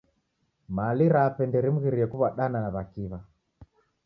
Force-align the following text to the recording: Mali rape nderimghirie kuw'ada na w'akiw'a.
Mali 0.75 1.05
rape 1.15 1.41
nderimghirie 1.47 2.05
kuw'ada 2.11 2.45
na 2.49 2.59
w'akiw'a. 2.73 3.17